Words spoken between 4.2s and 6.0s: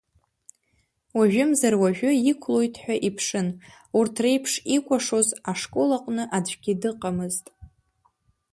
реиԥш икәашоз ашкол